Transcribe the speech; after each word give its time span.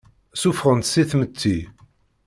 Ssufɣen-t 0.35 0.89
si 0.93 1.03
tmetti. 1.09 1.57